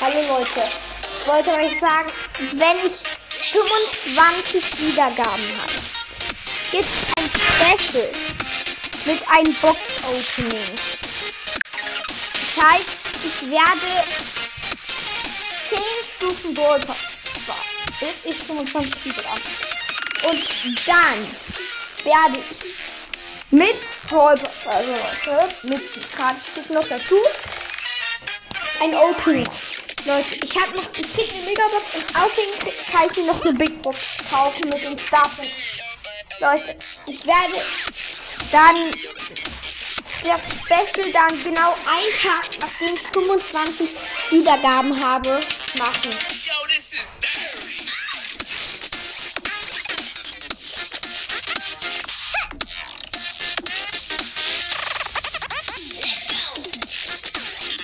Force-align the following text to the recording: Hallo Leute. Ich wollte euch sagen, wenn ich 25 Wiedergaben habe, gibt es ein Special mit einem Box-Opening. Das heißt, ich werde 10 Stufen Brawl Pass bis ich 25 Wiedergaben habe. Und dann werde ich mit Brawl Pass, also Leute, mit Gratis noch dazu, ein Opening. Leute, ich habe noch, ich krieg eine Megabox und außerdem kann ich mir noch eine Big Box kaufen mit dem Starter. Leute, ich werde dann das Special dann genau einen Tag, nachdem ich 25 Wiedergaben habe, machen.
Hallo 0.00 0.20
Leute. 0.28 0.62
Ich 1.20 1.26
wollte 1.26 1.50
euch 1.50 1.80
sagen, 1.80 2.08
wenn 2.52 2.76
ich 2.86 2.92
25 3.50 4.62
Wiedergaben 4.78 5.26
habe, 5.26 5.72
gibt 6.70 6.84
es 6.84 7.06
ein 7.16 7.76
Special 7.76 8.08
mit 9.06 9.28
einem 9.28 9.52
Box-Opening. 9.54 10.78
Das 12.32 12.64
heißt, 12.64 12.88
ich 13.24 13.50
werde 13.50 14.04
10 15.68 15.78
Stufen 16.16 16.54
Brawl 16.54 16.78
Pass 16.78 16.96
bis 17.98 18.24
ich 18.24 18.36
25 18.36 19.04
Wiedergaben 19.04 19.42
habe. 19.42 20.28
Und 20.28 20.44
dann 20.86 21.18
werde 22.04 22.38
ich 22.38 23.50
mit 23.50 23.76
Brawl 24.08 24.36
Pass, 24.36 24.66
also 24.68 24.92
Leute, 24.92 25.54
mit 25.64 25.82
Gratis 26.16 26.70
noch 26.70 26.86
dazu, 26.86 27.16
ein 28.80 28.94
Opening. 28.94 29.48
Leute, 30.04 30.34
ich 30.42 30.56
habe 30.56 30.76
noch, 30.76 30.88
ich 30.96 31.12
krieg 31.12 31.30
eine 31.32 31.44
Megabox 31.44 31.94
und 31.94 32.04
außerdem 32.16 32.74
kann 32.90 33.08
ich 33.10 33.16
mir 33.16 33.26
noch 33.26 33.44
eine 33.44 33.52
Big 33.54 33.82
Box 33.82 33.98
kaufen 34.30 34.68
mit 34.68 34.82
dem 34.82 34.98
Starter. 34.98 35.42
Leute, 36.40 36.76
ich 37.06 37.26
werde 37.26 37.54
dann 38.52 38.90
das 40.24 40.40
Special 40.64 41.12
dann 41.12 41.44
genau 41.44 41.74
einen 41.86 42.14
Tag, 42.22 42.48
nachdem 42.60 42.94
ich 42.94 43.00
25 43.12 43.88
Wiedergaben 44.30 45.04
habe, 45.04 45.40
machen. 45.78 46.14